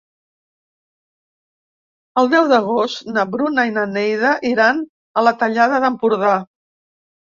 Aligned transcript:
El 2.23 2.33
deu 2.33 2.49
d'agost 2.55 3.07
na 3.15 3.29
Bruna 3.37 3.69
i 3.71 3.77
na 3.79 3.87
Neida 3.95 4.35
iran 4.57 4.85
a 5.23 5.29
la 5.31 5.39
Tallada 5.45 5.87
d'Empordà. 5.89 6.39